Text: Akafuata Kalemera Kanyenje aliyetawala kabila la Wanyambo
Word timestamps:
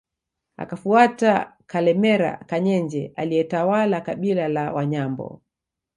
Akafuata 0.57 1.57
Kalemera 1.65 2.37
Kanyenje 2.37 3.11
aliyetawala 3.15 4.01
kabila 4.01 4.47
la 4.47 4.73
Wanyambo 4.73 5.41